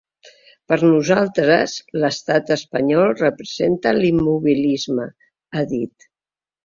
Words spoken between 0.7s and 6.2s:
“Per nosaltres, l’estat espanyol representa l’immobilisme”, ha dit.